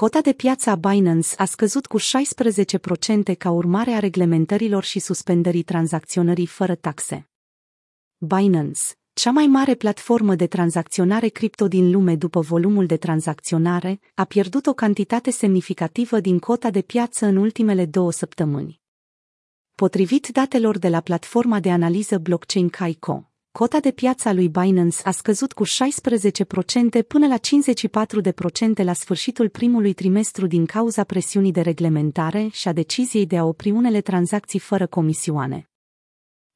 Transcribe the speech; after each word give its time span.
Cota 0.00 0.20
de 0.20 0.32
piață 0.32 0.70
a 0.70 0.74
Binance 0.74 1.28
a 1.36 1.44
scăzut 1.44 1.86
cu 1.86 1.98
16% 1.98 2.02
ca 3.38 3.50
urmare 3.50 3.90
a 3.90 3.98
reglementărilor 3.98 4.84
și 4.84 4.98
suspendării 4.98 5.62
tranzacționării 5.62 6.46
fără 6.46 6.74
taxe. 6.74 7.28
Binance, 8.16 8.80
cea 9.12 9.30
mai 9.30 9.46
mare 9.46 9.74
platformă 9.74 10.34
de 10.34 10.46
tranzacționare 10.46 11.28
cripto 11.28 11.68
din 11.68 11.90
lume 11.90 12.16
după 12.16 12.40
volumul 12.40 12.86
de 12.86 12.96
tranzacționare, 12.96 14.00
a 14.14 14.24
pierdut 14.24 14.66
o 14.66 14.72
cantitate 14.72 15.30
semnificativă 15.30 16.20
din 16.20 16.38
cota 16.38 16.70
de 16.70 16.82
piață 16.82 17.26
în 17.26 17.36
ultimele 17.36 17.86
două 17.86 18.12
săptămâni. 18.12 18.80
Potrivit 19.74 20.28
datelor 20.28 20.78
de 20.78 20.88
la 20.88 21.00
platforma 21.00 21.60
de 21.60 21.70
analiză 21.70 22.18
blockchain 22.18 22.68
Kaiko, 22.68 23.33
cota 23.58 23.80
de 23.80 23.90
piață 23.90 24.28
a 24.28 24.32
lui 24.32 24.48
Binance 24.48 24.98
a 25.04 25.10
scăzut 25.10 25.52
cu 25.52 25.64
16% 25.64 25.68
până 27.08 27.26
la 27.26 27.38
54% 27.38 28.84
la 28.84 28.92
sfârșitul 28.92 29.48
primului 29.48 29.92
trimestru 29.92 30.46
din 30.46 30.66
cauza 30.66 31.04
presiunii 31.04 31.52
de 31.52 31.60
reglementare 31.60 32.48
și 32.52 32.68
a 32.68 32.72
deciziei 32.72 33.26
de 33.26 33.38
a 33.38 33.44
opri 33.44 33.70
unele 33.70 34.00
tranzacții 34.00 34.58
fără 34.58 34.86
comisioane. 34.86 35.70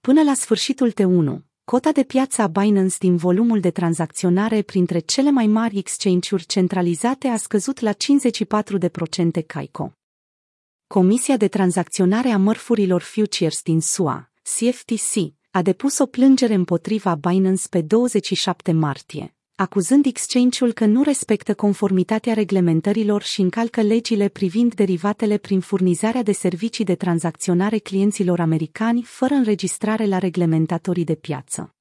Până 0.00 0.22
la 0.22 0.34
sfârșitul 0.34 0.92
T1, 0.92 1.42
cota 1.64 1.92
de 1.92 2.02
piață 2.02 2.42
a 2.42 2.46
Binance 2.46 2.96
din 2.98 3.16
volumul 3.16 3.60
de 3.60 3.70
tranzacționare 3.70 4.62
printre 4.62 4.98
cele 4.98 5.30
mai 5.30 5.46
mari 5.46 5.78
exchange-uri 5.78 6.46
centralizate 6.46 7.28
a 7.28 7.36
scăzut 7.36 7.80
la 7.80 7.92
54% 7.92 9.46
Kaiko. 9.46 9.92
Comisia 10.86 11.36
de 11.36 11.48
tranzacționare 11.48 12.28
a 12.28 12.38
mărfurilor 12.38 13.02
futures 13.02 13.62
din 13.62 13.80
SUA, 13.80 14.30
CFTC, 14.42 15.34
a 15.56 15.62
depus 15.62 15.98
o 15.98 16.06
plângere 16.06 16.54
împotriva 16.54 17.14
Binance 17.14 17.68
pe 17.70 17.80
27 17.80 18.72
martie, 18.72 19.34
acuzând 19.54 20.06
exchange-ul 20.06 20.72
că 20.72 20.86
nu 20.86 21.02
respectă 21.02 21.54
conformitatea 21.54 22.34
reglementărilor 22.34 23.22
și 23.22 23.40
încalcă 23.40 23.82
legile 23.82 24.28
privind 24.28 24.74
derivatele 24.74 25.36
prin 25.36 25.60
furnizarea 25.60 26.22
de 26.22 26.32
servicii 26.32 26.84
de 26.84 26.94
tranzacționare 26.94 27.78
clienților 27.78 28.40
americani 28.40 29.02
fără 29.02 29.34
înregistrare 29.34 30.06
la 30.06 30.18
reglementatorii 30.18 31.04
de 31.04 31.14
piață. 31.14 31.74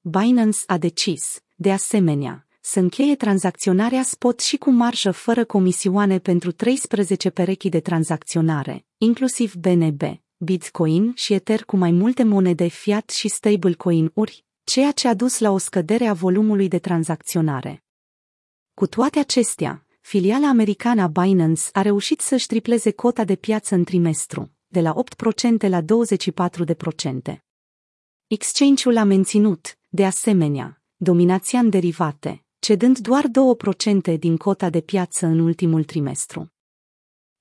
Binance 0.00 0.58
a 0.66 0.78
decis, 0.78 1.42
de 1.54 1.72
asemenea, 1.72 2.46
să 2.60 2.78
încheie 2.78 3.16
tranzacționarea 3.16 4.02
spot 4.02 4.40
și 4.40 4.56
cu 4.56 4.70
marjă 4.70 5.10
fără 5.10 5.44
comisioane 5.44 6.18
pentru 6.18 6.52
13 6.52 7.30
perechi 7.30 7.68
de 7.68 7.80
tranzacționare, 7.80 8.84
inclusiv 8.98 9.54
BNB, 9.54 10.02
Bitcoin 10.36 11.12
și 11.14 11.32
Ether 11.32 11.64
cu 11.64 11.76
mai 11.76 11.90
multe 11.90 12.22
monede 12.22 12.66
fiat 12.66 13.10
și 13.10 13.28
stablecoin-uri, 13.28 14.44
ceea 14.64 14.92
ce 14.92 15.08
a 15.08 15.14
dus 15.14 15.38
la 15.38 15.50
o 15.50 15.58
scădere 15.58 16.06
a 16.06 16.12
volumului 16.12 16.68
de 16.68 16.78
tranzacționare. 16.78 17.84
Cu 18.74 18.86
toate 18.86 19.18
acestea, 19.18 19.86
filiala 20.00 20.48
americană 20.48 21.02
a 21.02 21.06
Binance 21.06 21.62
a 21.72 21.82
reușit 21.82 22.20
să-și 22.20 22.46
tripleze 22.46 22.90
cota 22.90 23.24
de 23.24 23.36
piață 23.36 23.74
în 23.74 23.84
trimestru, 23.84 24.50
de 24.66 24.80
la 24.80 24.94
8% 25.64 25.68
la 25.68 25.82
24%. 25.82 27.36
Exchange-ul 28.26 28.96
a 28.96 29.04
menținut, 29.04 29.78
de 29.88 30.06
asemenea, 30.06 30.82
dominația 30.96 31.58
în 31.58 31.70
derivate, 31.70 32.44
cedând 32.58 32.98
doar 32.98 33.24
2% 34.14 34.18
din 34.18 34.36
cota 34.36 34.70
de 34.70 34.80
piață 34.80 35.26
în 35.26 35.38
ultimul 35.38 35.84
trimestru. 35.84 36.53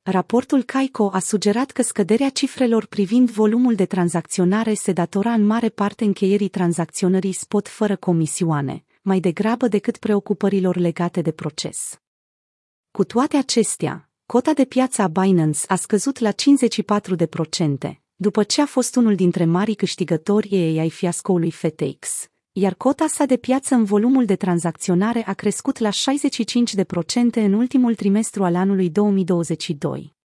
Raportul 0.06 0.64
Caico 0.64 1.10
a 1.14 1.20
sugerat 1.20 1.72
că 1.72 1.82
scăderea 1.82 2.30
cifrelor 2.30 2.86
privind 2.86 3.30
volumul 3.30 3.76
de 3.76 3.86
tranzacționare 3.86 4.74
se 4.74 4.92
datora 4.92 5.34
în 5.34 5.46
mare 5.46 5.70
parte 5.70 6.04
încheierii 6.04 6.48
tranzacționării 6.48 7.32
spot 7.32 7.68
fără 7.68 7.96
comisioane, 7.96 8.86
mai 9.02 9.20
degrabă 9.20 9.68
decât 9.68 9.98
preocupărilor 9.98 10.76
legate 10.76 11.22
de 11.22 11.32
proces. 11.32 12.00
Cu 12.92 13.04
toate 13.04 13.38
acestea, 13.38 14.10
cota 14.26 14.54
de 14.54 14.66
piață 14.66 15.02
a 15.02 15.08
Binance 15.08 15.60
a 15.68 15.76
scăzut 15.76 16.20
la 16.20 16.32
54%, 16.32 16.36
după 18.16 18.44
ce 18.44 18.62
a 18.62 18.66
fost 18.66 18.96
unul 18.96 19.16
dintre 19.16 19.46
marii 19.46 19.76
câștigători 19.76 20.56
AI 20.56 20.90
fiascoului 20.90 21.52
FTX, 21.52 22.28
iar 22.56 22.74
cota 22.74 23.08
sa 23.08 23.26
de 23.26 23.38
piață 23.38 23.76
în 23.76 23.84
volumul 23.84 24.26
de 24.26 24.36
tranzacționare 24.36 25.28
a 25.28 25.34
crescut 25.34 25.78
la 25.78 25.90
65% 25.90 25.94
în 27.34 27.54
ultimul 27.54 27.96
trimestru 27.96 28.44
al 28.44 28.56
anului 28.56 28.90
2022. 28.90 30.16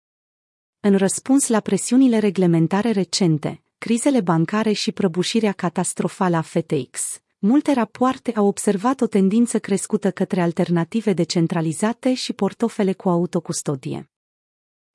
În 0.81 0.97
răspuns 0.97 1.49
la 1.49 1.61
presiunile 1.61 2.19
reglementare 2.19 2.91
recente, 2.91 3.63
crizele 3.79 4.21
bancare 4.21 4.73
și 4.73 4.93
prăbușirea 4.93 5.53
catastrofală 5.53 6.37
a 6.37 6.41
FTX, 6.41 7.21
multe 7.39 7.73
rapoarte 7.73 8.33
au 8.33 8.47
observat 8.47 9.01
o 9.01 9.07
tendință 9.07 9.59
crescută 9.59 10.11
către 10.11 10.41
alternative 10.41 11.13
decentralizate 11.13 12.15
și 12.15 12.33
portofele 12.33 12.93
cu 12.93 13.09
autocustodie. 13.09 14.11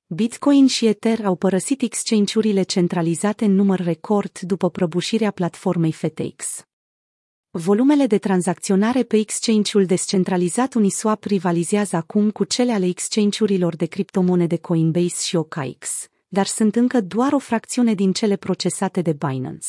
Bitcoin 0.06 0.66
și 0.66 0.86
Ether 0.86 1.24
au 1.24 1.36
părăsit 1.36 1.82
exchange-urile 1.82 2.62
centralizate 2.62 3.44
în 3.44 3.54
număr 3.54 3.80
record 3.80 4.38
după 4.38 4.70
prăbușirea 4.70 5.30
platformei 5.30 5.92
FTX. 5.92 6.64
Volumele 7.56 8.06
de 8.06 8.18
tranzacționare 8.18 9.02
pe 9.02 9.16
exchange-ul 9.16 9.84
descentralizat 9.84 10.74
Uniswap 10.74 11.24
rivalizează 11.24 11.96
acum 11.96 12.30
cu 12.30 12.44
cele 12.44 12.72
ale 12.72 12.86
exchange-urilor 12.86 13.76
de 13.76 13.86
criptomonede 13.86 14.56
Coinbase 14.56 15.22
și 15.22 15.36
OKX, 15.36 16.08
dar 16.28 16.46
sunt 16.46 16.76
încă 16.76 17.00
doar 17.00 17.32
o 17.32 17.38
fracțiune 17.38 17.94
din 17.94 18.12
cele 18.12 18.36
procesate 18.36 19.00
de 19.00 19.12
Binance. 19.12 19.68